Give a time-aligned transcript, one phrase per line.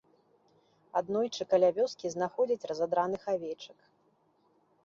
[1.01, 3.77] Аднойчы каля вёскі знаходзяць разадраных авечак.